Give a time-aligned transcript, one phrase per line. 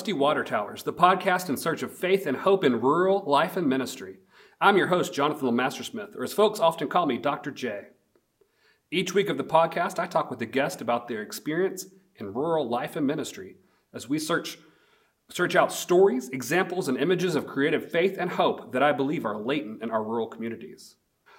[0.00, 2.64] Hello, and welcome to Rusty Water Towers, the podcast in search of faith and hope
[2.64, 4.20] in rural life and ministry.
[4.58, 7.50] I'm your host, Jonathan LeMaster-Smith, or as folks often call me, Dr.
[7.50, 7.88] J.
[8.90, 11.84] Each week of the podcast, I talk with a guest about their experience
[12.16, 13.56] in rural life and ministry
[13.92, 14.56] as we search,
[15.28, 19.36] search out stories, examples, and images of creative faith and hope that I believe are
[19.36, 20.96] latent in our rural communities.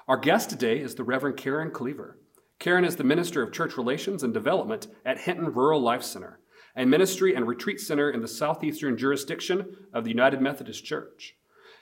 [0.08, 2.14] Our guest today is the Reverend Karen Kluever.
[2.60, 6.41] Karen is the Minister of Church Relations and Development at Hinton Rural Life Center
[6.76, 11.36] a ministry and retreat center in the southeastern jurisdiction of the United Methodist Church.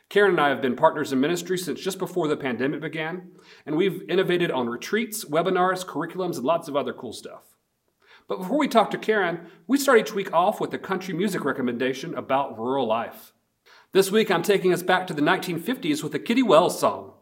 [0.09, 3.31] Karen and I have been partners in ministry since just before the pandemic began,
[3.65, 7.43] and we've innovated on retreats, webinars, curriculums, and lots of other cool stuff.
[8.27, 11.45] But before we talk to Karen, we start each week off with a country music
[11.45, 13.33] recommendation about rural life.
[13.91, 17.13] This week, I'm taking us back to the 1950s with a Kitty Wells song.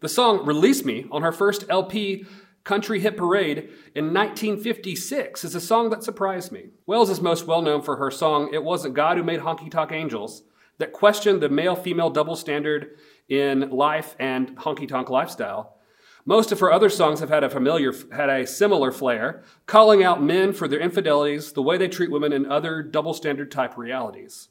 [0.00, 2.24] The song Release Me on her first LP
[2.64, 6.70] Country Hit Parade in 1956 is a song that surprised me.
[6.86, 9.92] Wells is most well known for her song It Wasn't God Who Made Honky Tonk
[9.92, 10.42] Angels,
[10.78, 15.76] that questioned the male female double standard in life and honky tonk lifestyle.
[16.26, 20.22] Most of her other songs have had a familiar had a similar flair, calling out
[20.22, 24.48] men for their infidelities, the way they treat women and other double standard type realities.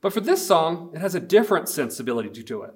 [0.00, 2.74] But for this song, it has a different sensibility to it.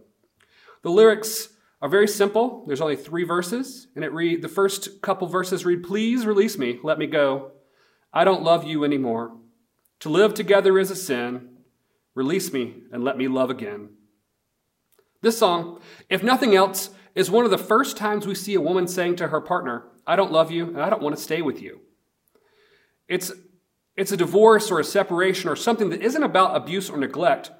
[0.83, 2.65] The lyrics are very simple.
[2.67, 6.81] There's only three verses, and it read the first couple verses read, "Please release me,
[6.83, 7.53] let me go.
[8.13, 9.37] I don't love you anymore.
[10.01, 11.59] To live together is a sin.
[12.15, 13.91] Release me and let me love again."
[15.21, 18.87] This song, if nothing else, is one of the first times we see a woman
[18.87, 21.63] saying to her partner, "I don't love you and I don't want to stay with
[21.63, 21.81] you."
[23.09, 23.33] It's
[23.97, 27.51] it's a divorce or a separation or something that isn't about abuse or neglect,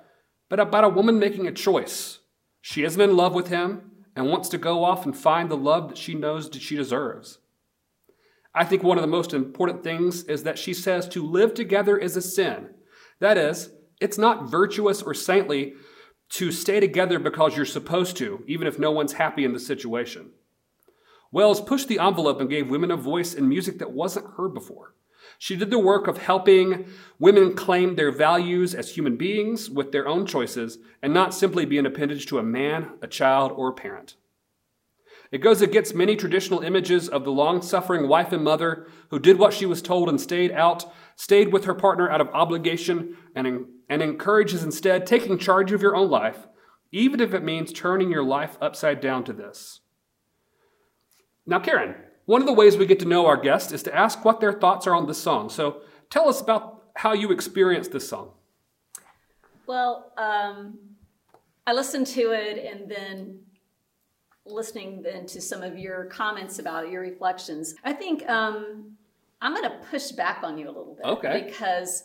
[0.49, 2.21] but about a woman making a choice.
[2.61, 5.89] She isn't in love with him and wants to go off and find the love
[5.89, 7.39] that she knows that she deserves.
[8.53, 11.97] I think one of the most important things is that she says to live together
[11.97, 12.71] is a sin.
[13.21, 13.71] That is,
[14.01, 15.75] it's not virtuous or saintly
[16.31, 20.31] to stay together because you're supposed to, even if no one's happy in the situation.
[21.31, 24.95] Wells pushed the envelope and gave women a voice in music that wasn't heard before.
[25.39, 26.87] She did the work of helping
[27.21, 31.79] women claim their values as human beings with their own choices and not simply be
[31.79, 34.17] an appendage to a man, a child, or a parent.
[35.31, 39.39] It goes against many traditional images of the long suffering wife and mother who did
[39.39, 43.67] what she was told and stayed out, stayed with her partner out of obligation, and,
[43.89, 46.49] and encourages instead taking charge of your own life,
[46.91, 49.81] even if it means turning your life upside down to this.
[51.47, 51.95] Now, Karen,
[52.29, 54.53] one of the ways we get to know our guest is to ask what their
[54.53, 55.49] thoughts are on this song.
[55.49, 55.81] So
[56.11, 58.33] tell us about how you experienced this song.
[59.67, 60.79] Well, um,
[61.67, 63.41] I listened to it and then
[64.45, 67.75] listening then to some of your comments about it, your reflections.
[67.83, 68.99] I think um,
[69.41, 71.07] I'm going to push back on you a little bit.
[71.07, 71.45] Okay.
[71.47, 72.03] Because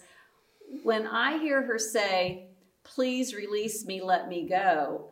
[0.83, 2.47] when I hear her say,
[2.85, 5.11] please release me, let me go,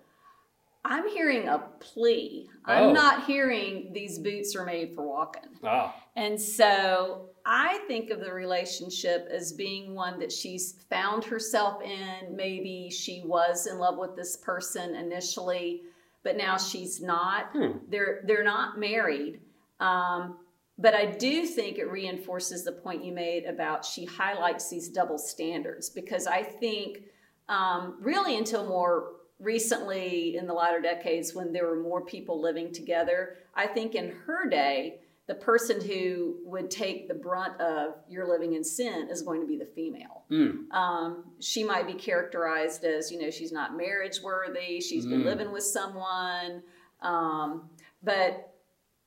[0.83, 2.49] I'm hearing a plea.
[2.67, 2.73] Oh.
[2.73, 5.49] I'm not hearing these boots are made for walking.
[5.63, 5.95] Ah.
[6.15, 12.35] And so I think of the relationship as being one that she's found herself in.
[12.35, 15.83] Maybe she was in love with this person initially,
[16.23, 17.51] but now she's not.
[17.53, 17.77] Hmm.
[17.89, 19.41] They're they're not married.
[19.79, 20.37] Um,
[20.77, 25.19] but I do think it reinforces the point you made about she highlights these double
[25.19, 27.03] standards because I think
[27.49, 32.71] um, really until more recently in the latter decades when there were more people living
[32.71, 38.27] together, I think in her day, the person who would take the brunt of you're
[38.27, 40.23] living in sin is going to be the female.
[40.29, 40.69] Mm.
[40.71, 45.25] Um, she might be characterized as, you know, she's not marriage worthy, she's been Mm.
[45.25, 46.63] living with someone.
[47.01, 47.69] Um,
[48.03, 48.47] but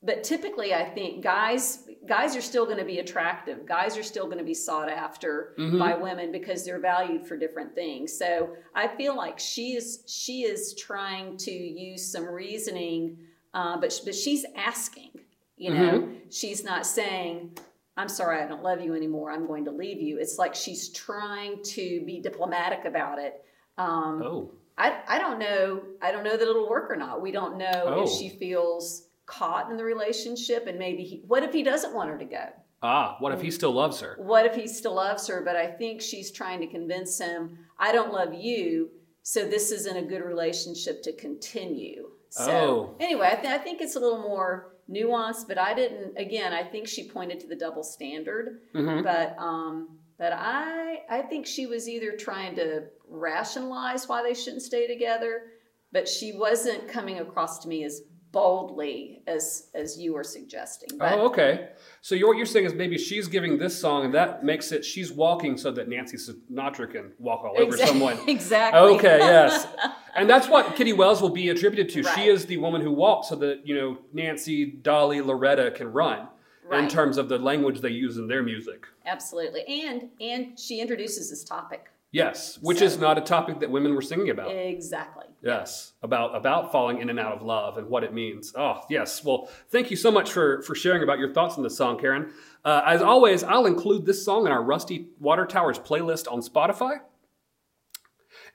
[0.03, 3.65] but typically I think guys guys are still going to be attractive.
[3.65, 5.79] Guys are still going to be sought after Mhm.
[5.79, 8.17] by women because they're valued for different things.
[8.17, 13.17] So I feel like she is she is trying to use some reasoning,
[13.53, 15.11] uh, but but she's asking.
[15.57, 17.57] You know, she's not saying.
[17.97, 19.31] I'm sorry, I don't love you anymore.
[19.31, 20.19] I'm going to leave you.
[20.19, 23.41] It's like she's trying to be diplomatic about it.
[23.77, 24.51] Um, Oh.
[24.77, 25.81] I, I don't know.
[26.01, 27.21] I don't know that it'll work or not.
[27.21, 28.03] We don't know Oh.
[28.03, 32.09] if she feels caught in the relationship and maybe he, what if he doesn't want
[32.09, 32.45] her to go?
[32.83, 33.15] Ah.
[33.19, 34.15] What if he still loves her?
[34.19, 35.41] What if he still loves her?
[35.43, 38.89] But I think she's trying to convince him, I don't love you,
[39.23, 42.09] so this isn't a good relationship to continue.
[42.29, 42.95] So Oh.
[42.99, 46.15] anyway, I, th- I think it's a little more nuanced, but I didn't.
[46.17, 51.21] Again, I think she pointed to the double standard, hmm but um, but I I
[51.23, 55.43] think she was either trying to rationalize why they shouldn't stay together,
[55.91, 58.01] but she wasn't coming across to me as
[58.35, 60.89] boldly as as you were suggesting.
[60.97, 61.69] But oh, okay.
[62.01, 64.83] So you're, what you're saying is maybe she's giving this song, and that makes it
[64.83, 68.19] she's walking so that Nancy Sinatra can walk all over Exa- someone.
[68.27, 68.79] exactly.
[68.79, 69.65] Okay, yes.
[70.17, 72.01] And that's what Kitty Wells will be attributed to.
[72.01, 72.15] Right.
[72.15, 76.29] She is the woman who walks so that, you know, Nancy, Dolly, Loretta can run
[76.71, 78.85] in terms of the language they use in their music.
[79.05, 79.65] Absolutely.
[79.83, 81.89] And and she introduces this topic.
[82.15, 84.47] Yes, which So- is not a topic that women were singing about.
[84.47, 85.25] Exactly.
[85.41, 88.53] Yes, about about falling in and out of love and what it means.
[88.57, 89.21] Oh, yes.
[89.21, 92.31] Well, thank you so much for for sharing about your thoughts on this song, Karen.
[92.63, 97.01] Uh, as always, I'll include this song in our Rusty Water Towers playlist on Spotify.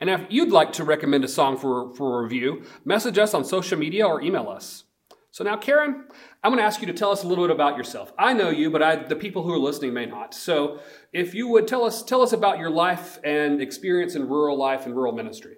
[0.01, 3.79] And if you'd like to recommend a song for for review, message us on social
[3.79, 4.85] media or email us.
[5.33, 6.05] So now, Karen,
[6.43, 8.13] I'm going to ask you to tell us a little bit about yourself.
[8.19, 10.35] I know you, but I, the people who are listening may not.
[10.35, 10.81] So,
[11.13, 14.87] if you would tell us tell us about your life and experience in rural life
[14.87, 15.57] and rural ministry.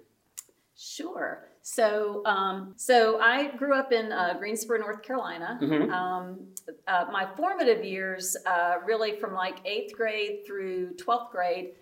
[0.75, 1.47] Sure.
[1.63, 5.57] So, um, so I grew up in uh, Greensboro, North Carolina.
[5.61, 5.91] Mhm.
[5.91, 6.47] Um,
[6.87, 11.75] uh, my formative years, uh, really from like eighth grade through twelfth grade,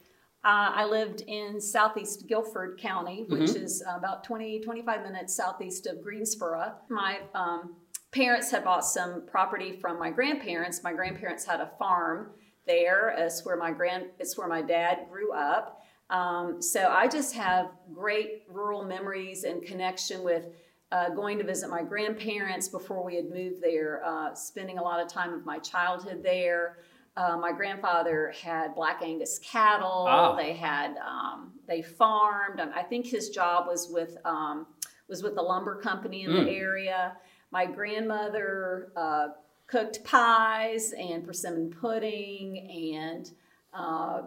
[0.44, 6.02] uh, I lived in southeast Guilford County, which is about 20, 25 minutes southeast of
[6.02, 6.74] Greensboro.
[6.90, 7.76] My um,
[8.12, 10.84] parents had bought some property from my grandparents.
[10.84, 12.32] My grandparents had a farm
[12.68, 13.14] there.
[13.18, 15.82] It's where my grand, it's where my dad grew up.
[16.10, 20.46] Um, so I just have great rural memories and connection with
[20.92, 25.00] uh, going to visit my grandparents before we had moved there, uh, spending a lot
[25.00, 26.80] of time of my childhood there.
[27.16, 30.06] Uh, my grandfather had Black Angus cattle.
[30.10, 30.36] Ah.
[30.36, 32.60] They had um, they farmed.
[32.60, 34.68] I think his job was with um,
[35.08, 36.46] was with the lumber company in Mm.
[36.46, 37.14] the area.
[37.52, 39.28] My grandmother uh,
[39.68, 43.30] cooked pies and persimmon pudding and
[43.74, 44.24] uh,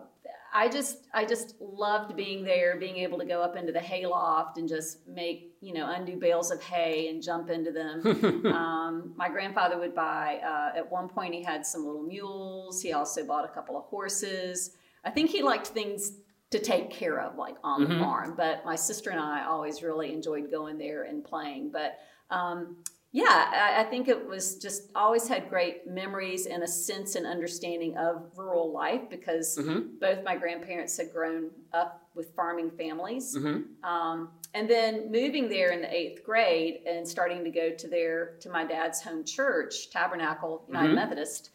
[0.56, 4.56] I just I just loved being there, being able to go up into the hayloft
[4.56, 8.47] and just make you know undo bales of hay and jump into them.
[8.55, 10.38] um, my grandfather would buy.
[10.47, 12.81] Uh, at one point, he had some little mules.
[12.81, 14.77] He also bought a couple of horses.
[15.05, 16.12] I think he liked things
[16.50, 17.99] to take care of, like on the Mhm.
[17.99, 18.35] farm.
[18.37, 21.70] But my sister and I always really enjoyed going there and playing.
[21.70, 21.99] But
[22.31, 22.77] um,
[23.17, 27.25] yeah, I, I think it was just always had great memories and a sense and
[27.25, 30.01] understanding of rural life because Mhm.
[30.01, 33.37] both my grandparents had grown up with farming families.
[33.37, 33.83] Mhm.
[33.85, 38.37] Um, and then moving there in the eighth grade and starting to go to their
[38.41, 40.95] to my dad's home church, Tabernacle United Mhm.
[40.97, 41.51] Methodist.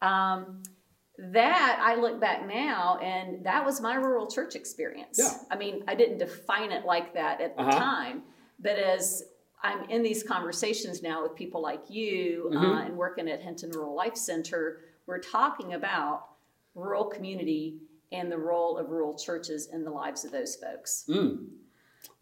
[0.00, 0.62] Um,
[1.18, 5.18] that I look back now, and that was my rural church experience.
[5.18, 5.30] Yeah.
[5.50, 7.78] I mean, I didn't define it like that at the Uh-huh.
[7.78, 8.22] time,
[8.58, 9.22] but as
[9.62, 12.86] I'm in these conversations now with people like you uh, Mhm.
[12.86, 16.24] and working at Hinton Rural Life Center, we're talking about
[16.74, 17.78] rural community
[18.10, 21.04] and the role of rural churches in the lives of those folks.
[21.08, 21.46] Mm.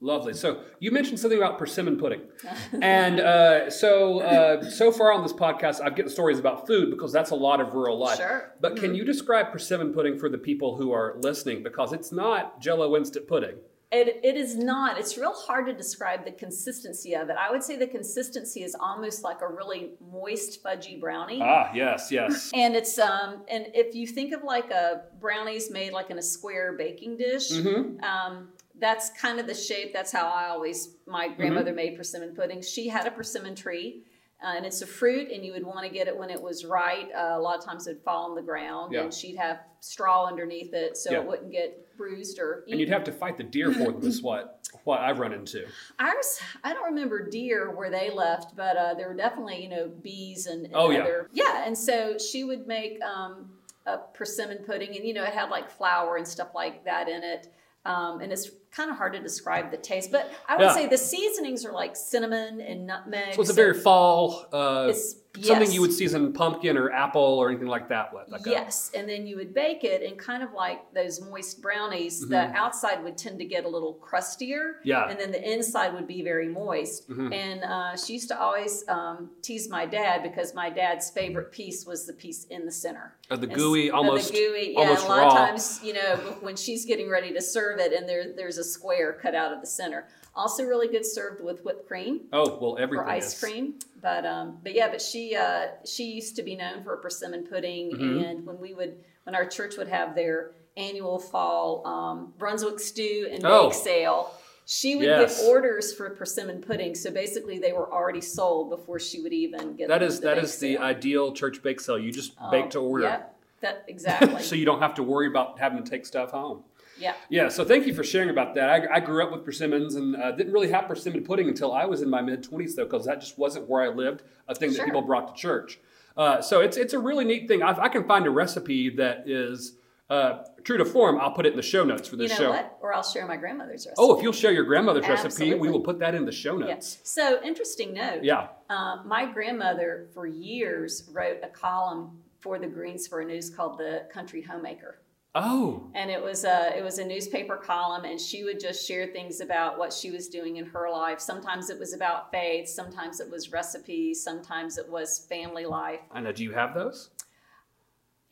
[0.03, 0.33] Lovely.
[0.35, 2.23] So you mentioned something about persimmon pudding,
[2.83, 7.13] and uh, so uh, so far on this podcast, I've getting stories about food because
[7.13, 8.19] that's a lot of rural life.
[8.19, 8.53] Sure.
[8.61, 11.63] But can you describe persimmon pudding for the people who are listening?
[11.63, 13.57] Because it's not Jello instant pudding.
[13.93, 14.99] It, it is not.
[14.99, 17.37] It's real hard to describe the consistency of it.
[17.37, 21.41] I would say the consistency is almost like a really moist, fudgy brownie.
[21.43, 22.53] Ah, yes, yes.
[22.55, 26.23] And it's um and if you think of like a brownies made like in a
[26.23, 29.93] square baking dish, hmm um, that's kind of the shape.
[29.93, 32.63] That's how I always my grandmother made persimmon pudding.
[32.63, 34.05] She had a persimmon tree,
[34.43, 36.65] uh, and it's a fruit, and you would want to get it when it was
[36.65, 37.09] right.
[37.15, 39.03] Uh, a lot of times it'd fall on the ground, Yeah.
[39.03, 41.19] and she'd have straw underneath it so Yeah.
[41.21, 42.65] it wouldn't get bruised or.
[42.69, 44.03] And you'd have to fight the deer for them.
[44.03, 45.67] Is what what I've run into.
[45.99, 49.89] Ours, I don't remember deer where they left, but uh, there were definitely, you know,
[50.03, 51.23] bees and, and Oh, yeah.
[51.33, 53.51] Yeah, and so she would make um,
[53.87, 57.23] a persimmon pudding, and you know, it had like flour and stuff like that in
[57.25, 57.53] it.
[57.85, 60.75] Um, and it's kind of hard to describe the taste, but I would Yeah.
[60.75, 63.35] say the seasonings are like cinnamon and nutmeg.
[63.35, 64.47] So it's a very fall.
[64.53, 65.75] Uh, it's Something yes.
[65.75, 68.29] you would season pumpkin or apple or anything like that with.
[68.29, 71.63] Like a- yes, and then you would bake it, and kind of like those moist
[71.63, 72.31] brownies, Mhm.
[72.31, 75.09] the outside would tend to get a little crustier, yeah.
[75.09, 77.09] and then the inside would be very moist.
[77.09, 77.33] Mhm.
[77.33, 81.87] And uh, she used to always um, tease my dad because my dad's favorite piece
[81.87, 83.15] was the piece in the center.
[83.31, 84.33] Uh, the gooey, uh, almost.
[84.33, 84.81] the gooey, yeah.
[84.81, 85.29] almost and a lot raw.
[85.29, 88.65] of times, you know, when she's getting ready to serve it, and there there's a
[88.65, 90.07] square cut out of the center.
[90.37, 93.41] Also, really good served with whipped cream Oh well, everything or ice is.
[93.41, 93.75] cream.
[94.01, 97.91] But um, but yeah, but she uh, she used to be known for persimmon pudding,
[97.91, 98.25] Mhm.
[98.31, 103.29] and when we would when our church would have their annual fall um, Brunswick stew
[103.33, 103.71] and bake Oh.
[103.71, 104.31] sale.
[104.67, 105.41] She would Yes.
[105.41, 109.75] get orders for persimmon pudding, so basically they were already sold before she would even
[109.75, 109.89] get.
[109.89, 111.99] That is that is the ideal church bake sale.
[111.99, 114.43] You just Oh, bake to order, Yep, that exactly.
[114.45, 116.63] so you don't have to worry about having to take stuff home.
[117.01, 117.15] Yeah.
[117.29, 118.69] Yeah, so thank you for sharing about that.
[118.69, 121.85] I, I grew up with persimmons and uh, didn't really have persimmon pudding until I
[121.87, 124.71] was in my mid 20s, though, because that just wasn't where I lived, a thing
[124.71, 124.79] Sure.
[124.79, 125.79] that people brought to church.
[126.17, 127.63] Uh, so it's, it's a really neat thing.
[127.63, 129.77] I, I can find a recipe that is
[130.11, 131.19] uh, true to form.
[131.21, 132.51] I'll put it in the show notes for You this know show.
[132.51, 132.79] what?
[132.83, 133.95] Or I'll share my grandmother's recipe.
[133.97, 136.67] Oh, if you'll share your grandmother's recipe, we will put that in the show Yeah.
[136.75, 136.99] notes.
[137.05, 138.25] So interesting note.
[138.25, 138.49] Yeah.
[138.69, 144.43] Uh, my grandmother, for years, wrote a column for the Greensboro News called the Country
[144.43, 144.99] Homemaker.
[145.33, 149.07] Oh, and it was a it was a newspaper column and she would just share
[149.07, 153.21] things about what she was doing in her life sometimes it was about faith sometimes
[153.21, 156.33] it was recipes sometimes it was family life I know.
[156.33, 157.11] Do you have those?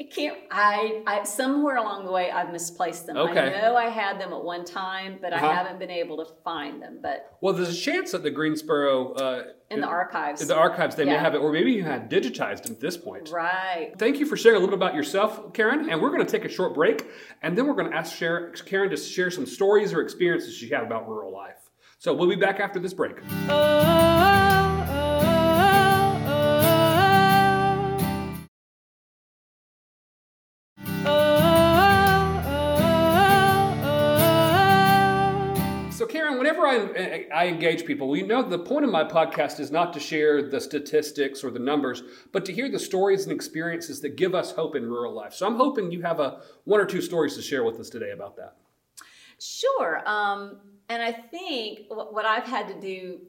[0.01, 3.57] I can't i, I somewhere along the way i've misplaced them Okay.
[3.57, 5.47] i know i had them at one time but Uh-huh.
[5.47, 9.13] i haven't been able to find them but Well, there's a chance that the Greensboro
[9.15, 12.11] uh, in the archives in the archives they may have it, or maybe you had
[12.11, 13.29] digitized them at this point.
[13.31, 15.91] right Thank you for sharing a little bit about yourself, Karen.
[15.91, 17.07] And we're going to take a short break,
[17.43, 20.83] and then we're going to ask Karen to share some stories or experiences she had
[20.85, 21.61] about rural life.
[21.99, 23.17] So we'll be back after this break.
[23.47, 24.08] So,
[36.69, 40.49] I, I engage people, you know the point of my podcast is not to share
[40.49, 44.53] the statistics or the numbers, but to hear the stories and experiences that give us
[44.53, 45.35] hope in rural life.
[45.35, 48.11] So, I'm hoping you have a one or two stories to share with us today
[48.11, 48.57] about that.
[49.41, 50.03] Sure.
[50.07, 50.59] Um,
[50.89, 53.21] and I think what, I've had to do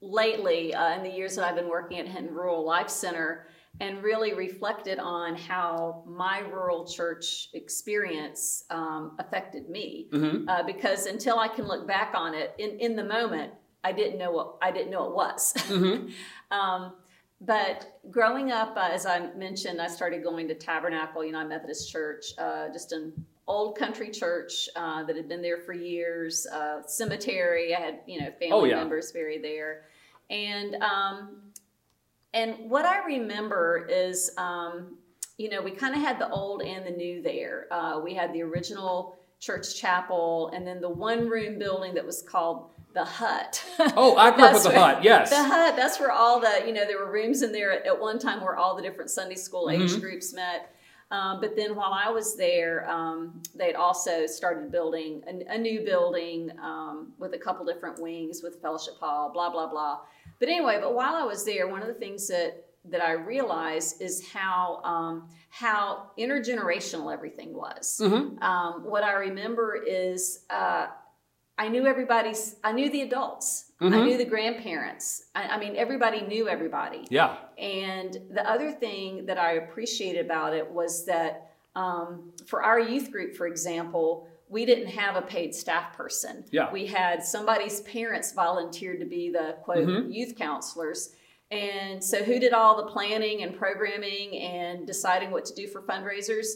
[0.00, 3.46] lately uh, in the years that I've been working at Hinton Rural Life Center
[3.80, 10.08] and really reflected on how my rural church experience um, affected me.
[10.12, 10.48] Mhm.
[10.48, 13.52] Uh, because until I can look back on it in, in the moment,
[13.84, 15.52] I didn't know what I didn't know it was.
[15.68, 16.12] Mhm.
[16.52, 16.92] Um,
[17.40, 22.26] but growing up, uh, as I mentioned, I started going to Tabernacle United Methodist Church,
[22.38, 23.12] uh, just an
[23.48, 26.46] old country church uh, that had been there for years.
[26.46, 28.76] Uh, cemetery, I had you know family Oh, yeah.
[28.76, 29.86] members buried there,
[30.30, 31.45] and um,
[32.36, 34.98] and what I remember is, um,
[35.38, 37.66] you know, we kind of had the old and the new there.
[37.70, 42.22] Uh, we had the original church chapel, and then the one room building that was
[42.22, 43.62] called the hut.
[43.96, 45.30] Oh, I grew up with the where- hut, yes.
[45.30, 48.00] The hut, that's where all the, you know, there were rooms in there at, at
[48.00, 50.00] one time where all the different Sunday school age Mhm.
[50.00, 50.72] groups met.
[51.10, 55.84] Um, but then while I was there, um, they'd also started building a, a new
[55.84, 60.00] building um, with a couple different wings with Fellowship Hall, blah, blah, blah.
[60.38, 64.00] But anyway, but while I was there, one of the things that that I realized
[64.00, 68.00] is how um, how intergenerational everything was.
[68.02, 68.40] Mhm.
[68.42, 70.86] Um, what I remember is uh,
[71.58, 72.56] I knew everybody's.
[72.62, 73.72] I knew the adults.
[73.80, 74.04] I Mhm.
[74.06, 75.26] knew the grandparents.
[75.34, 77.06] I, I mean, everybody knew everybody.
[77.10, 77.36] Yeah.
[77.58, 83.10] And the other thing that I appreciated about it was that um, for our youth
[83.10, 86.44] group, for example, we didn't have a paid staff person.
[86.50, 86.70] Yeah.
[86.72, 90.12] We had somebody's parents volunteered to be the quote Mhm.
[90.14, 91.14] youth counselors.
[91.50, 95.82] And so, who did all the planning and programming and deciding what to do for
[95.82, 96.46] fundraisers?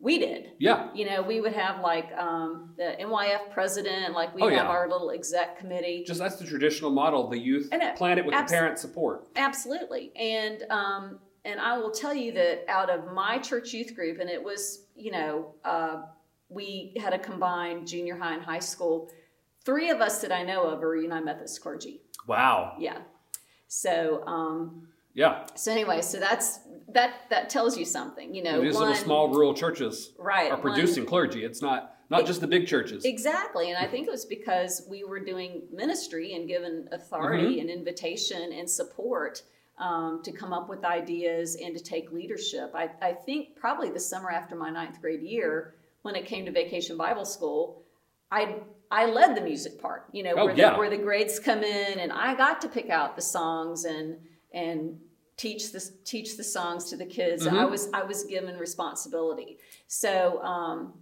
[0.00, 0.52] We did.
[0.58, 0.90] Yeah.
[0.94, 4.68] You know, we would have like um, the NYF president, like we Oh, have yeah.
[4.68, 6.04] our little exec committee.
[6.06, 7.28] Just that's the traditional model.
[7.28, 7.92] The youth I know.
[7.94, 9.26] plan it with Abs- the parent support.
[9.36, 10.12] Absolutely.
[10.16, 14.28] And um, and I will tell you that out of my church youth group, and
[14.30, 16.02] it was, you know, uh,
[16.48, 19.10] we had a combined junior high and high school.
[19.64, 22.00] Three of us that I know of are United Methodist clergy.
[22.26, 22.74] Wow.
[22.78, 22.98] Yeah.
[23.66, 25.44] So um, Yeah.
[25.54, 26.60] so anyway, so that's
[26.92, 28.62] that that tells you something, you know.
[28.62, 31.44] These one- little small rural churches right are one- producing clergy.
[31.44, 33.04] It's not not just the big churches.
[33.04, 33.70] Exactly.
[33.70, 37.60] And I think it was because we were doing ministry and given authority Mm-hmm.
[37.60, 39.42] and invitation and support
[39.76, 42.70] um, to come up with ideas and to take leadership.
[42.74, 46.52] I, I think probably the summer after my ninth grade year, when it came to
[46.52, 47.82] vacation Bible school,
[48.30, 48.56] I
[48.90, 50.70] I led the music part, you know, Oh, where, yeah.
[50.72, 54.16] the, where the grades come in and I got to pick out the songs and
[54.52, 54.98] and
[55.36, 57.46] teach the teach the songs to the kids.
[57.46, 57.70] I Mhm.
[57.70, 59.58] was I was given responsibility.
[59.86, 60.94] So um,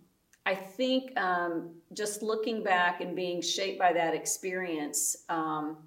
[0.44, 5.78] I think um, just looking back and being shaped by that experience, um,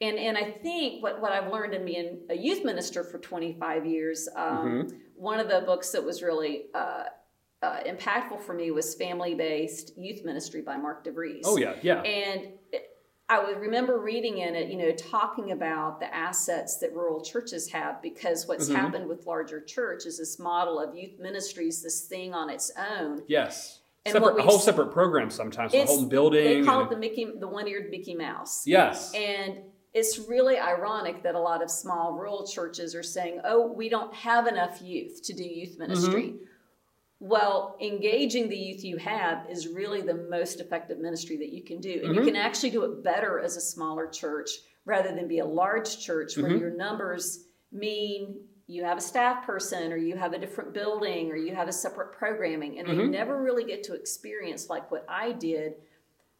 [0.00, 3.86] and and I think what, what I've learned in being a youth minister for 25
[3.86, 7.04] years, um, one of the books that was really uh,
[7.62, 11.42] uh, impactful for me was Family Based Youth Ministry by Mark DeVries.
[11.44, 12.02] Oh yeah, yeah.
[12.02, 12.52] And
[13.28, 17.70] I would remember reading in it, you know, talking about the assets that rural churches
[17.72, 18.76] have because what's Mhm.
[18.76, 23.22] happened with larger church is this model of youth ministries, this thing on its own.
[23.26, 23.80] Yes.
[24.06, 26.60] And separate, a whole separate program sometimes, a whole building.
[26.60, 28.66] They call it the Mickey, the one-eared Mickey Mouse.
[28.66, 29.12] yes.
[29.14, 29.58] And
[29.92, 34.14] it's really ironic that a lot of small rural churches are saying, "Oh, we don't
[34.14, 36.36] have enough youth to do youth ministry."
[37.20, 41.80] Well, engaging the youth you have is really the most effective ministry that you can
[41.80, 42.00] do.
[42.04, 42.24] And you Mhm.
[42.24, 44.50] can actually do it better as a smaller church
[44.84, 46.60] rather than be a large church where Mhm.
[46.60, 51.36] your numbers mean you have a staff person or you have a different building or
[51.36, 52.78] you have a separate programming.
[52.78, 53.10] And they Mhm.
[53.10, 55.80] never really get to experience like what I did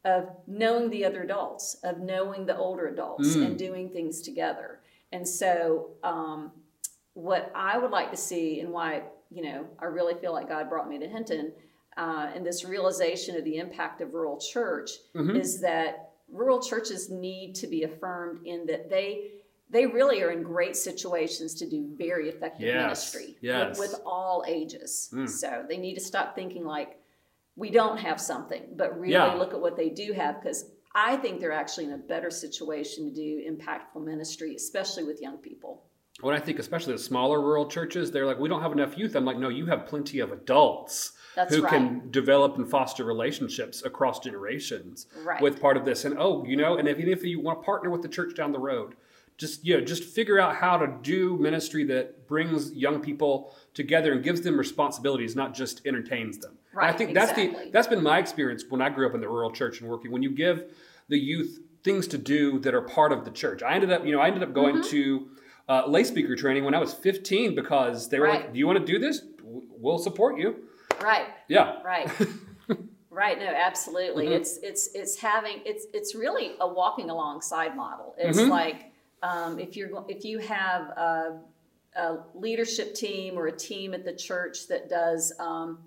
[0.05, 3.47] of knowing the other adults, of knowing the older adults Mm.
[3.47, 4.81] and doing things together.
[5.11, 6.53] And so, um,
[7.15, 10.69] what I would like to see and why, you know, I really feel like God
[10.69, 11.53] brought me to Hinton
[11.97, 15.39] uh, and this realization of the impact of rural church Mhm.
[15.39, 19.33] is that rural churches need to be affirmed in that they
[19.71, 22.75] they really are in great situations to do very effective Yes,
[23.15, 23.79] ministry yes.
[23.79, 25.11] With, with all ages.
[25.13, 25.29] Mm.
[25.29, 26.99] So they need to stop thinking like
[27.55, 29.35] we don't have something, but really Yeah.
[29.35, 33.05] look at what they do have because I think they're actually in a better situation
[33.05, 35.83] to do impactful ministry, especially with young people.
[36.21, 39.15] When I think, especially the smaller rural churches, they're like, we don't have enough youth.
[39.15, 41.71] I'm like, no, you have plenty of adults That's who right.
[41.73, 45.41] can develop and foster relationships across generations Right.
[45.41, 46.05] with part of this.
[46.05, 48.35] And oh, you know, and if, even if you want to partner with the church
[48.35, 48.97] down the road,
[49.37, 54.13] just you know, just figure out how to do ministry that brings young people together
[54.13, 56.59] and gives them responsibilities, not just entertains them.
[56.73, 59.21] And I Right, think that's the that's been my experience when I grew up in
[59.21, 60.11] the rural church and working.
[60.11, 60.65] When you give
[61.07, 64.11] the youth things to do that are part of the church, I ended up, you
[64.11, 64.91] know, I ended up going Mm-hmm.
[64.91, 65.29] to
[65.69, 68.79] uh, lay speaker training when I was 15 because they were like, "Do you want
[68.79, 69.23] to do this?
[69.43, 70.65] We'll support you."
[71.03, 71.27] right.
[71.49, 71.81] Yeah.
[71.83, 72.11] Right.
[73.11, 73.39] right.
[73.39, 74.27] No, absolutely.
[74.27, 74.33] Mhm.
[74.33, 78.15] It's it's it's having it's it's really a walking alongside model.
[78.19, 78.49] It's Mhm.
[78.49, 81.41] like um, if you're if you have a,
[81.97, 85.79] a leadership team or a team at the church that does um,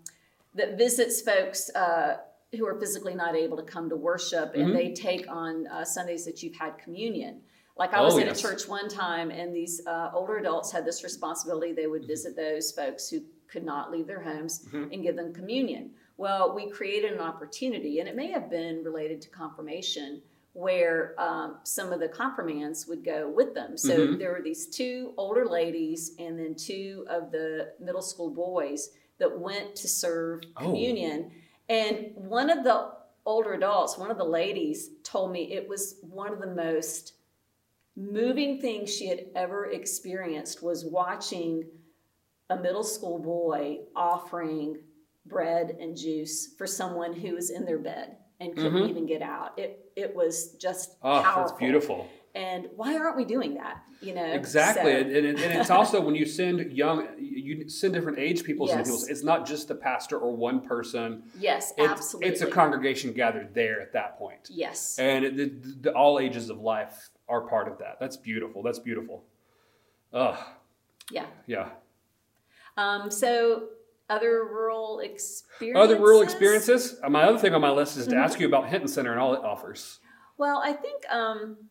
[0.56, 1.70] that visits folks.
[1.76, 2.18] Uh,
[2.58, 6.26] who are physically not able to come to worship, and they take on uh, Sundays
[6.26, 7.40] that you've had communion.
[7.82, 8.38] Like I was Oh, in yes.
[8.38, 11.74] a church one time, and these uh, older adults had this responsibility.
[11.74, 14.94] They would visit those folks who could not leave their homes Mhm.
[14.94, 15.96] and give them communion.
[16.16, 20.22] Well, we created an opportunity, and it may have been related to confirmation,
[20.54, 23.76] where um, some of the confirmands would go with them.
[23.78, 24.20] So Mhm.
[24.20, 29.40] there were these two older ladies and then two of the middle school boys that
[29.40, 30.66] went to serve Oh.
[30.66, 31.32] communion.
[31.68, 32.92] And one of the
[33.26, 37.14] older adults, one of the ladies, told me it was one of the most
[37.96, 41.64] moving thing she had ever experienced was watching
[42.50, 44.78] a middle school boy offering
[45.26, 48.90] bread and juice for someone who was in their bed and couldn't Mhm.
[48.90, 49.58] even get out.
[49.60, 51.42] It it was just Oh, powerful.
[51.44, 52.08] that's beautiful.
[52.34, 53.84] And why aren't we doing that?
[54.02, 57.94] You know Exactly, So- and, and, and it's also when you send young, you send
[57.94, 58.88] different age peoples into Yes.
[58.88, 59.10] peoples.
[59.10, 61.24] It's not just the pastor or one person.
[61.38, 62.30] yes, It's, absolutely.
[62.32, 64.98] it's a congregation gathered there at that point, yes.
[64.98, 65.46] and it, the,
[65.82, 67.98] the, all ages of life are part of that.
[68.00, 68.62] That's beautiful.
[68.62, 69.24] That's beautiful.
[70.14, 70.38] Ugh,
[71.10, 71.26] yeah.
[71.48, 71.70] yeah.
[72.78, 73.70] Um, so
[74.10, 75.82] other rural experiences.
[75.82, 77.00] Other rural experiences.
[77.02, 78.24] Uh, My other thing on my list is to Mhm.
[78.24, 80.00] ask you about Hinton Center and all it offers.
[80.38, 81.70] Well, I think um,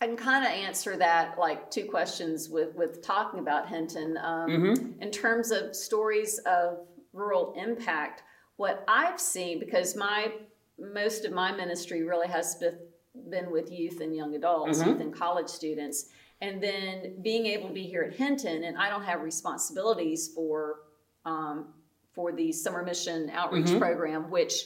[0.00, 4.16] I can kind of answer that like two questions with with talking about Hinton.
[4.16, 5.02] Um, Mm-hmm.
[5.02, 8.22] In terms of stories of rural impact,
[8.56, 10.32] what I've seen because my
[10.78, 12.78] most of my ministry really has been
[13.28, 14.86] been with youth and young adults, Mhm.
[14.86, 18.88] youth and college students, and then being able to be here at Hinton, and I
[18.90, 20.80] don't have responsibilities for
[21.24, 21.74] um,
[22.12, 23.78] for the summer mission outreach Mhm.
[23.78, 24.64] program, which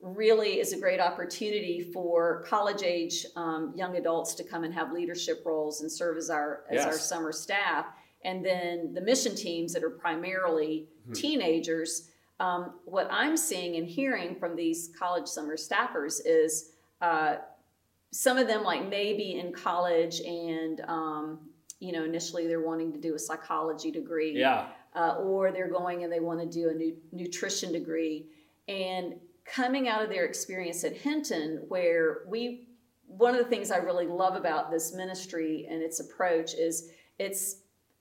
[0.00, 4.92] really is a great opportunity for college age um, young adults to come and have
[4.92, 7.86] leadership roles and serve as our as our summer staff
[8.24, 11.14] and then the mission teams that are primarily Mhm.
[11.14, 17.36] teenagers um, what i'm seeing and hearing from these college summer staffers is uh,
[18.12, 21.40] some of them like maybe in college and um,
[21.80, 24.68] you know initially they're wanting to do a psychology degree Yeah.
[24.94, 28.26] uh, or they're going and they want to do a nu- nutrition degree.
[28.68, 29.14] And
[29.44, 32.68] coming out of their experience at Hinton, where we,
[33.06, 37.56] one of the things I really love about this ministry and its approach is it's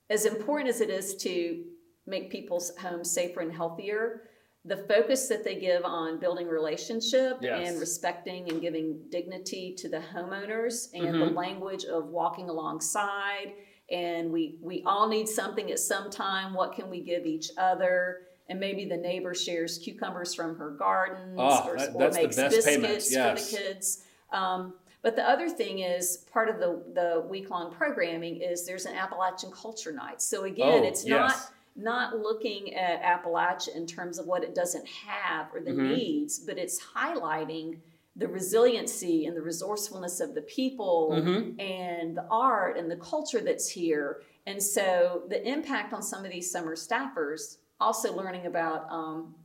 [0.09, 1.63] as important as it is to
[2.07, 4.29] make people's homes safer and healthier.
[4.67, 7.69] The focus that they give on building relationship Yes.
[7.69, 11.36] and respecting and giving dignity to the homeowners and the Mhm.
[11.36, 13.54] language of walking alongside
[13.91, 18.23] and we we all need something at some time what can we give each other
[18.49, 23.12] and maybe the neighbor shares cucumbers from her garden Ah, or, that- or makes biscuits
[23.13, 23.51] yes.
[23.51, 24.73] for the kids um,
[25.04, 29.51] but the other thing is part of the, the week-long programming is there's an appalachian
[29.51, 31.12] culture night so again Oh, it's yes.
[31.19, 35.95] not not looking at appalachia in terms of what it doesn't have or the Mhm.
[35.97, 37.79] needs but it's highlighting
[38.15, 41.59] the resiliency and the resourcefulness of the people Mm-hmm.
[41.59, 44.21] and the art and the culture that's here.
[44.45, 49.35] And so the impact on some of these summer staffers also learning about um,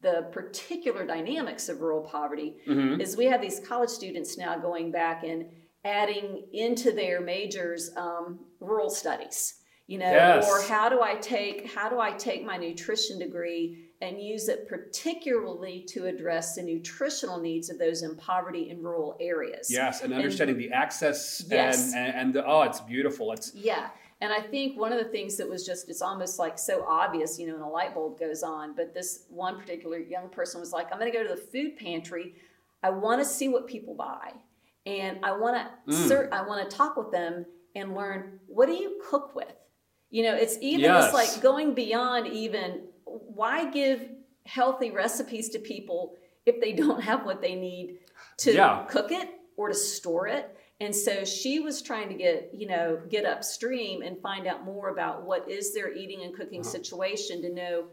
[0.00, 3.00] the particular dynamics of rural poverty Mhm.
[3.02, 5.50] is we have these college students now going back and
[5.84, 10.48] adding into their majors um, rural studies you know Yes.
[10.48, 14.68] or how do i take how do i take my nutrition degree and use it
[14.68, 20.12] particularly to address the nutritional needs of those in poverty in rural areas Yes, and
[20.12, 21.92] understanding the access Yes.
[21.94, 23.32] and, and and the oh, it's beautiful.
[23.32, 23.88] It's Yeah.
[24.22, 27.38] And I think one of the things that was just, it's almost like so obvious,
[27.38, 28.74] you know, and a light bulb goes on.
[28.74, 31.76] But this one particular young person was like, I'm going to go to the food
[31.76, 32.34] pantry.
[32.82, 34.32] I want to see what people buy.
[34.86, 36.08] And I want to, Mm.
[36.08, 37.44] cert I want to talk with them
[37.74, 39.52] and learn what do you cook with?
[40.16, 41.04] You know, it's even Yes.
[41.04, 44.00] it's like going beyond even why give
[44.46, 46.14] healthy recipes to people
[46.46, 47.98] if they don't have what they need
[48.38, 48.86] to Yeah.
[48.88, 50.56] cook it or to store it.
[50.80, 54.88] And so she was trying to get, you know, get upstream and find out more
[54.88, 56.70] about what is their eating and cooking Uh-huh.
[56.70, 57.84] situation to know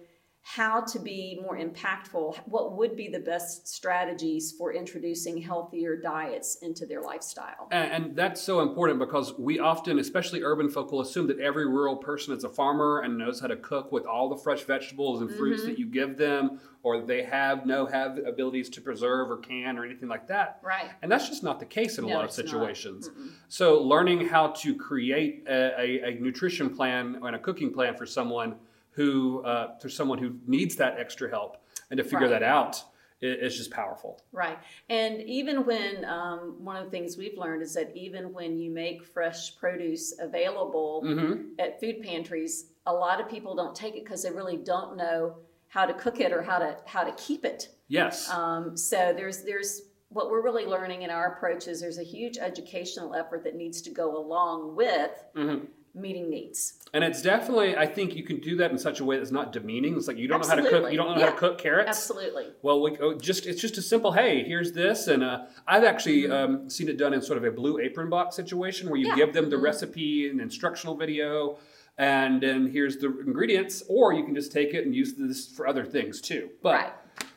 [0.46, 6.58] how to be more impactful, what would be the best strategies for introducing healthier diets
[6.62, 7.70] into their lifestyle.
[7.72, 11.66] And, and that's so important because we often, especially urban folk, will assume that every
[11.66, 15.22] rural person is a farmer and knows how to cook with all the fresh vegetables
[15.22, 15.70] and fruits Mm-hmm.
[15.70, 19.86] that you give them, or they have no have abilities to preserve or can or
[19.86, 20.60] anything like that.
[20.62, 20.90] Right.
[21.02, 23.10] And that's just not the case in a No, lot of situations.
[23.48, 28.06] So, learning how to create a, a, a nutrition plan and a cooking plan for
[28.06, 28.56] someone
[28.94, 31.58] who, uh, for someone who needs that extra help,
[31.90, 32.30] and to figure Right.
[32.40, 32.84] that out
[33.22, 34.20] is just powerful.
[34.34, 34.58] Right.
[34.90, 38.70] And even when, um, one of the things we've learned is that even when you
[38.70, 44.04] make fresh produce available hmm at food pantries, a lot of people don't take it
[44.04, 45.38] because they really don't know
[45.70, 47.70] how to cook it or how to how to keep it.
[47.88, 48.30] Yes.
[48.30, 52.38] Um, so there's there's what we're really learning in our approach is there's a huge
[52.38, 55.68] educational effort that needs to go along with Mhm.
[55.96, 56.80] Meeting needs.
[56.94, 59.52] And it's definitely, I think you can do that in such a way that's not
[59.52, 59.96] demeaning.
[59.96, 60.92] It's like you don't know how to cook.
[60.92, 61.88] You don't know how to cook carrots.
[61.90, 62.48] Absolutely.
[62.62, 64.12] Well, we, oh, just it's just a simple.
[64.12, 67.52] Hey, here's this, and uh, I've actually um, seen it done in sort of a
[67.52, 69.20] blue apron box situation where you Mm-hmm.
[69.20, 69.26] Yeah.
[69.26, 69.64] give them the Mhm.
[69.64, 71.58] recipe and instructional video,
[71.98, 75.68] and then here's the ingredients, or you can just take it and use this for
[75.68, 76.50] other things too.
[76.62, 76.94] But right.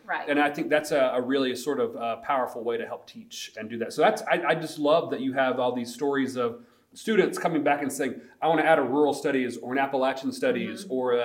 [0.07, 0.29] Right.
[0.29, 3.53] and I think that's a, a really sort of uh, powerful way to help teach
[3.59, 3.93] and do that.
[3.93, 6.61] So that's I, I just love that you have all these stories of
[6.97, 10.33] students coming back and saying, I want to add a rural studies or an Appalachian
[10.33, 10.93] studies Mm-hmm.
[10.93, 11.19] or a,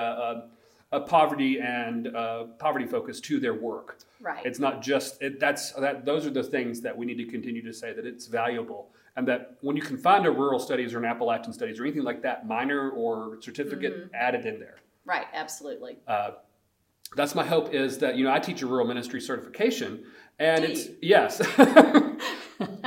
[0.92, 3.98] a, a poverty and uh, poverty focus to their work.
[4.20, 4.44] right.
[4.44, 6.04] It's not just it, that's that.
[6.04, 9.26] Those are the things that we need to continue to say that it's valuable, and
[9.28, 12.22] that when you can find a rural studies or an Appalachian studies or anything like
[12.22, 14.14] that, minor or certificate, Mm-hmm.
[14.14, 14.76] add it in there.
[15.06, 15.26] right.
[15.32, 15.96] Absolutely.
[16.06, 16.32] Uh,
[17.16, 20.04] that's my hope is that you know I teach a rural ministry certification,
[20.38, 21.40] and Do it's yes,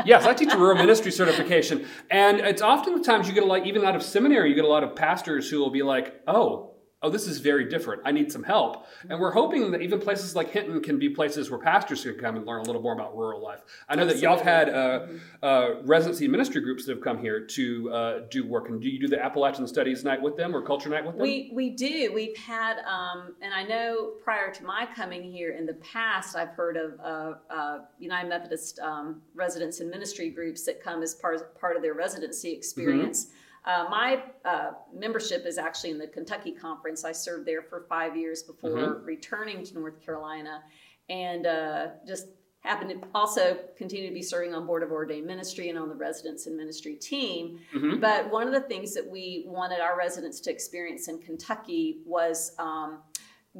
[0.05, 3.83] yes I teach a rural ministry certification, and it's oftentimes you get a lot even
[3.83, 6.74] out of seminary you get a lot of pastors who will be like, oh.
[7.05, 8.01] Oh, this is very different.
[8.03, 8.87] I need some help.
[9.07, 12.35] And we're hoping that even places like Hinton can be places where pastors can come
[12.35, 13.61] and learn a little more about rural life.
[13.87, 15.07] I know that y'all have had uh,
[15.43, 18.69] uh, residency ministry groups that have come here to uh, do work.
[18.69, 21.21] And do you do the Appalachian Studies night with them or Culture night with them?
[21.21, 22.11] We we do.
[22.11, 26.49] We've had, um, and I know prior to my coming here in the past, I've
[26.49, 31.59] heard of uh, uh, United Methodist um, residents and ministry groups that come as part
[31.59, 33.27] part of their residency experience.
[33.65, 37.03] Uh, my uh, membership is actually in the Kentucky conference.
[37.03, 40.61] I served there for five years before returning to North Carolina,
[41.09, 42.27] and uh, just
[42.59, 45.95] happened to also continue to be serving on board of ordained ministry and on the
[45.95, 47.59] residents and ministry team.
[47.73, 48.01] Mhm.
[48.01, 52.55] But one of the things that we wanted our residents to experience in Kentucky was
[52.57, 53.03] um,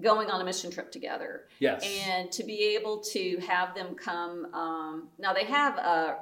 [0.01, 1.83] going on a mission trip together Yes.
[2.07, 4.53] and to be able to have them come.
[4.53, 6.17] Um, now they have a.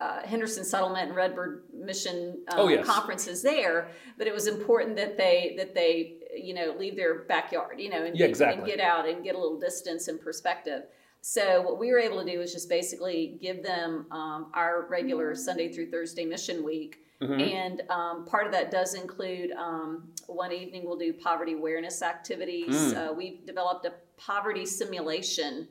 [0.00, 2.86] Uh, Henderson Settlement and Redbird Mission um, Oh, yes.
[2.86, 7.80] conferences there, but it was important that they that they you know leave their backyard,
[7.80, 10.84] you know, and, Yeah, and get out and get a little distance and perspective.
[11.20, 15.34] So what we were able to do is just basically give them um, our regular
[15.34, 17.52] Sunday through Thursday mission week, Mhm.
[17.52, 22.68] and um, part of that does include um, one evening we'll do poverty awareness activities.
[22.72, 22.96] Mm.
[23.10, 25.66] Uh, we've developed a poverty simulation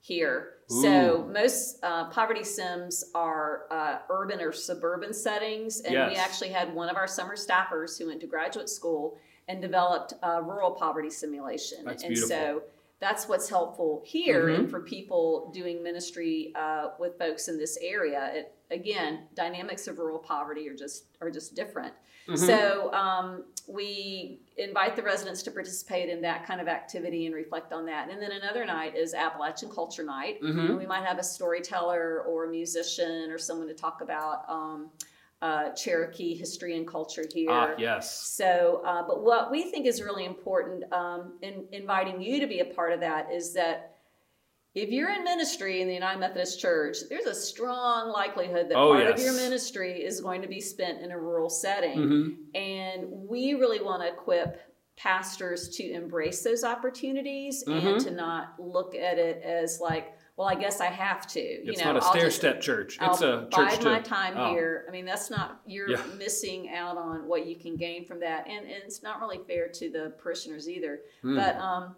[0.00, 0.56] here.
[0.70, 6.72] So most uh, poverty sims are uh, urban or suburban settings, and we actually had
[6.72, 11.10] one of our summer staffers who went to graduate school and developed a rural poverty
[11.10, 11.84] simulation.
[11.84, 12.36] That's and beautiful.
[12.36, 12.62] so
[13.00, 14.58] that's what's helpful here, Mhm.
[14.58, 18.30] and for people doing ministry uh, with folks in this area.
[18.34, 21.94] It, again, dynamics of rural poverty are just are just different.
[22.28, 22.38] Mhm.
[22.38, 27.72] So um, we invite the residents to participate in that kind of activity and reflect
[27.72, 28.10] on that.
[28.10, 30.40] And then another night is Appalachian Culture Night.
[30.42, 30.78] Mhm.
[30.78, 34.90] We might have a storyteller or a musician or someone to talk about um,
[35.42, 37.50] uh, Cherokee history and culture here.
[37.50, 38.20] Ah, yes.
[38.20, 42.60] So, uh, but what we think is really important um, in inviting you to be
[42.60, 43.96] a part of that is that
[44.74, 48.92] if you're in ministry in the United Methodist Church, there's a strong likelihood that Oh,
[48.92, 49.18] part yes.
[49.18, 51.96] of your ministry is going to be spent in a rural setting.
[51.96, 54.60] hmm And we really want to equip
[54.96, 57.86] pastors to embrace those opportunities Mhm.
[57.94, 61.40] and to not look at it as like, well, I guess I have to.
[61.40, 62.96] You It's know, not a I'll stair step church.
[63.00, 64.50] I'll It's a bide church my time oh.
[64.50, 64.84] here.
[64.88, 66.02] I mean, that's not you're Yeah.
[66.16, 69.68] missing out on what you can gain from that, and, and it's not really fair
[69.68, 71.00] to the parishioners either.
[71.24, 71.36] Mm.
[71.36, 71.96] But um,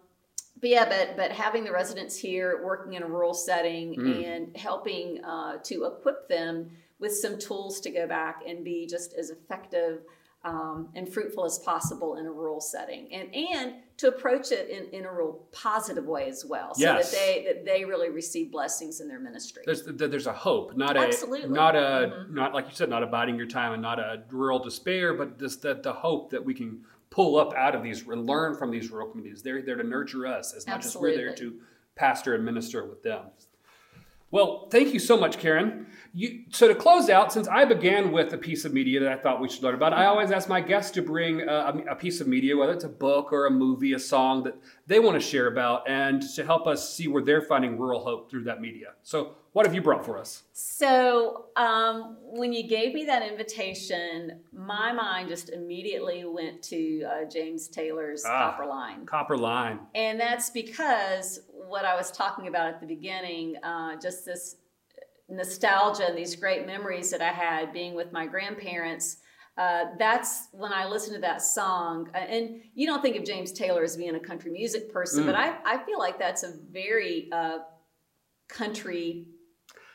[0.63, 4.25] but yeah, but but having the residents here working in a rural setting Mm.
[4.25, 9.13] and helping uh, to equip them with some tools to go back and be just
[9.13, 9.99] as effective
[10.45, 14.83] um, and fruitful as possible in a rural setting, and and to approach it in,
[14.97, 17.11] in a real positive way as well, so Yes.
[17.11, 19.63] that they that they really receive blessings in their ministry.
[19.65, 21.49] There's there's a hope, not a Absolutely.
[21.49, 21.79] not a
[22.27, 22.29] Mhm.
[22.31, 25.61] not like you said, not abiding your time and not a rural despair, but just
[25.61, 28.89] that the hope that we can pull up out of these and learn from these
[28.89, 29.43] rural communities.
[29.43, 31.59] They're there to nurture us as much as we're there to
[31.95, 33.25] pastor and minister with them.
[34.33, 35.85] Well, thank you so much, Karen.
[36.15, 39.15] You, so to close out, since I began with a piece of media that I
[39.15, 42.19] thought we should learn about, I always ask my guests to bring a, a piece
[42.19, 44.55] of media, whether it's a book or a movie, a song that
[44.87, 48.31] they want to share about, and to help us see where they're finding rural hope
[48.31, 48.93] through that media.
[49.03, 50.41] So, what have you brought for us?
[50.51, 57.29] So, um, when you gave me that invitation, my mind just immediately went to uh,
[57.29, 58.49] James Taylor's Ah.
[58.51, 59.05] Copper Line.
[59.05, 59.79] Copper Line.
[59.93, 61.41] And that's because
[61.73, 64.57] what I was talking about at the beginning, uh, just this
[65.27, 69.17] nostalgia and these great memories that I had being with my grandparents.
[69.57, 72.09] Uh, that's when I listened to that song.
[72.13, 75.25] Uh, and you don't think of James Taylor as being a country music person, Mm.
[75.25, 77.59] but I, I feel like that's a very uh,
[78.47, 79.25] country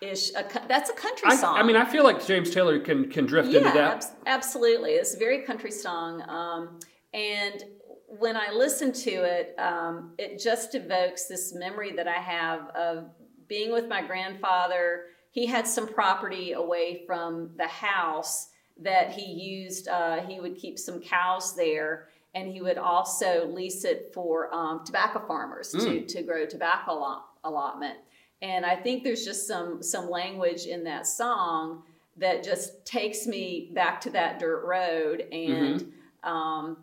[0.03, 0.31] ish,
[0.69, 1.57] that's a country song.
[1.57, 3.77] I mean, I feel like James Taylor can can drift into that.
[3.95, 4.93] abs- absolutely.
[4.95, 6.23] It's a very country song.
[6.29, 6.81] Um,
[7.15, 7.63] and
[8.09, 13.11] when I listen to it, um, it just evokes this memory that I have of
[13.49, 15.05] being with my grandfather.
[15.31, 18.49] He had some property away from the house
[18.81, 19.89] that he used.
[19.89, 24.85] Uh, he would keep some cows there, and he would also lease it for um,
[24.85, 26.09] tobacco farmers to, Mm.
[26.09, 27.99] to grow tobacco allot- allotment.
[28.41, 31.83] And I think there's just some some language in that song
[32.17, 35.27] that just takes me back to that dirt road.
[35.33, 35.93] And
[36.23, 36.77] um,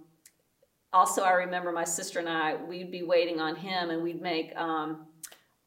[0.96, 4.56] also, I remember my sister and I, we'd be waiting on him and we'd make
[4.56, 5.06] um,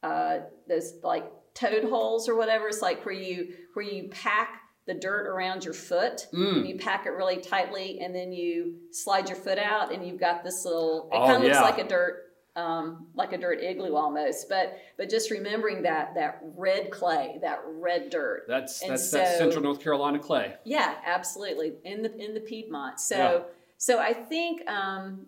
[0.02, 0.38] uh,
[0.68, 2.68] those like toad holes or whatever.
[2.68, 6.26] It's like where you where you pack the dirt around your foot.
[6.32, 6.56] Mm.
[6.56, 10.18] And you pack it really tightly, and then you slide your foot out, and you've
[10.20, 11.08] got this little.
[11.12, 11.60] It Oh, kind of yeah.
[11.60, 12.22] looks like a dirt,
[12.56, 14.48] um, like a dirt igloo almost.
[14.48, 18.44] But but just remembering that that red clay, that red dirt.
[18.48, 20.54] That's And that's that so- Central North Carolina clay.
[20.64, 21.74] Yeah, absolutely.
[21.84, 22.98] In the in the Piedmont.
[22.98, 23.40] So Yeah.
[23.78, 25.26] So I think um,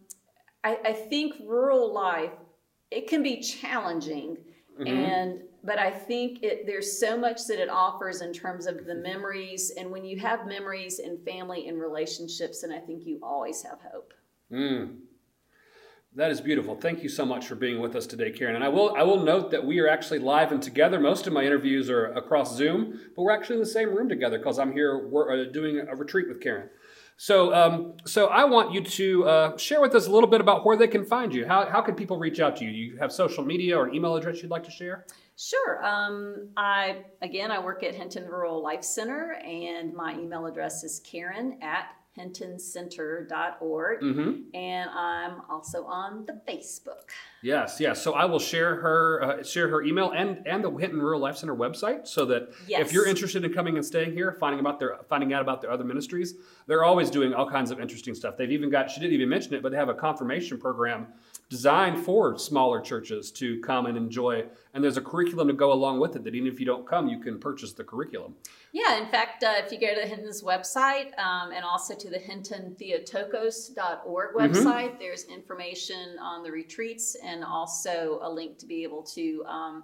[0.63, 2.33] I, I think rural life
[2.91, 4.37] it can be challenging
[4.79, 4.89] Mhm.
[4.89, 8.95] and but I think it there's so much that it offers in terms of the
[8.95, 13.63] memories and when you have memories and family and relationships and I think you always
[13.63, 14.15] have hope.
[14.51, 15.01] Mm.
[16.17, 16.75] That is beautiful.
[16.75, 18.57] Thank you so much for being with us today, Karen.
[18.57, 20.99] And I will I will note that we are actually live and together.
[20.99, 24.39] Most of my interviews are across Zoom, but we're actually in the same room together
[24.39, 26.69] because I'm here we're, uh, doing a retreat with Karen.
[27.23, 30.65] So um, so I want you to uh, share with us a little bit about
[30.65, 31.47] where they can find you.
[31.47, 32.71] How how can people reach out to you?
[32.71, 35.05] You have social media or email address you'd like to share?
[35.37, 35.85] Sure.
[35.85, 40.99] Um, I again I work at Hinton Rural Life Center and my email address is
[41.05, 44.01] Karen at hintoncenter.org.
[44.01, 44.55] Mm-hmm.
[44.55, 47.11] and I'm also on the Facebook.
[47.43, 48.03] Yes, yes.
[48.03, 51.37] So I will share her uh, share her email and and the Hinton Rural Life
[51.37, 52.87] Center website so that Yes.
[52.87, 55.71] if you're interested in coming and staying here, finding about their finding out about their
[55.71, 56.35] other ministries,
[56.67, 58.37] they're always doing all kinds of interesting stuff.
[58.37, 61.07] They've even got she didn't even mention it, but they have a confirmation program
[61.51, 64.45] designed for smaller churches to come and enjoy.
[64.73, 67.09] And there's a curriculum to go along with it that even if you don't come,
[67.09, 68.37] you can purchase the curriculum.
[68.73, 72.09] Yeah, in fact, uh, if you go to the Hinton's website um, and also to
[72.09, 74.37] the hintontheotokos.org Mhm.
[74.37, 79.83] website, there's information on the retreats and also a link to be able to um,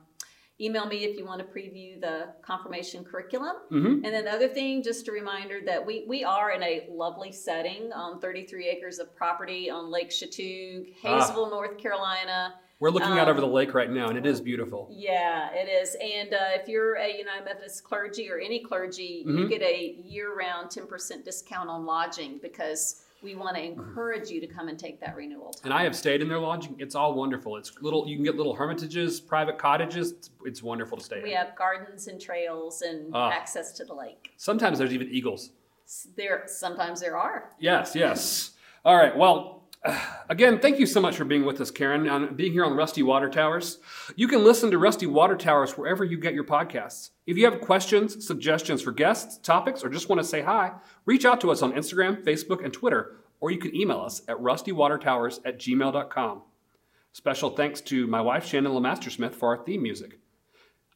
[0.60, 3.56] email me if you want to preview the confirmation curriculum.
[3.70, 4.04] Mm-hmm.
[4.04, 7.32] And then the other thing, just a reminder that we, we are in a lovely
[7.32, 11.20] setting on 33 acres of property on Lake Chatuge, Ah.
[11.20, 12.54] Hayesville, North Carolina.
[12.78, 14.88] We're looking out Um, over the lake right now, and it is beautiful.
[14.92, 15.94] Yeah, it is.
[15.94, 19.48] And uh, if you're a United Methodist clergy or any clergy, you Mhm.
[19.48, 24.68] get a year-round 10% discount on lodging because we want to encourage you to come
[24.68, 25.52] and take that renewal.
[25.52, 25.60] Time.
[25.64, 26.76] And I have stayed in their lodging.
[26.78, 27.56] It's all wonderful.
[27.56, 28.06] It's little.
[28.06, 30.12] You can get little hermitages, private cottages.
[30.12, 31.36] It's, it's wonderful to stay We in.
[31.36, 33.30] have gardens and trails and Ah.
[33.30, 34.30] access to the lake.
[34.36, 35.50] Sometimes there's even eagles.
[36.16, 37.50] There sometimes there are.
[37.58, 38.52] Yes, yes.
[38.84, 39.16] All right.
[39.16, 39.55] Well,
[40.28, 43.02] again, thank you so much for being with us, Karen, and being here on Rusty
[43.02, 43.78] Water Towers.
[44.14, 47.10] You can listen to Rusty Water Towers wherever you get your podcasts.
[47.26, 50.72] If you have questions, suggestions for guests, topics, or just want to say hi,
[51.04, 54.36] reach out to us on Instagram, Facebook, and Twitter, or you can email us at
[54.36, 56.42] rustywatertowers at gmail.com.
[57.12, 60.18] Special thanks to my wife, Shannon LeMaster for our theme music.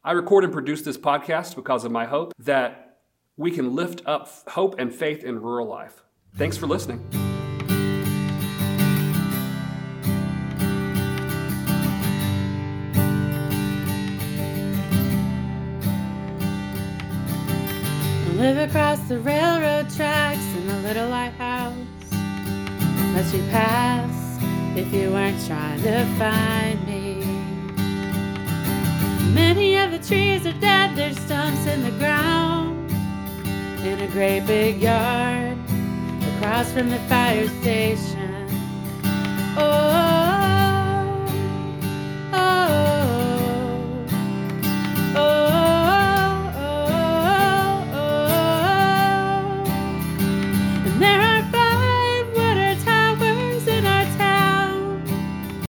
[0.03, 2.99] I record and produce this podcast because of my hope that
[3.37, 6.03] we can lift up hope and faith in rural life.
[6.35, 7.30] Thanks for listening.
[18.41, 21.75] live across the railroad tracks in a little lighthouse
[22.09, 24.39] that you pass
[24.75, 27.23] if you weren't trying to find me.
[29.31, 32.89] Many of the trees are dead, there's stumps in the ground
[33.85, 35.55] in a great big yard
[36.35, 38.47] across from the fire station.
[39.55, 40.20] Oh.